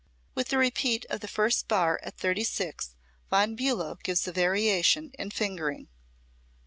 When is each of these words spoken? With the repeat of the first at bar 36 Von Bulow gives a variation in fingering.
With 0.33 0.47
the 0.47 0.57
repeat 0.57 1.05
of 1.11 1.19
the 1.19 1.27
first 1.27 1.65
at 1.65 1.67
bar 1.67 2.01
36 2.03 2.95
Von 3.29 3.53
Bulow 3.55 3.99
gives 4.03 4.27
a 4.27 4.31
variation 4.31 5.11
in 5.19 5.29
fingering. 5.29 5.89